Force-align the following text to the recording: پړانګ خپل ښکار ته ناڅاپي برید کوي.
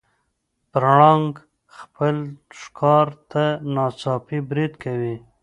پړانګ 0.71 1.31
خپل 1.77 2.15
ښکار 2.59 3.07
ته 3.31 3.43
ناڅاپي 3.73 4.39
برید 4.49 4.73
کوي. 4.83 5.15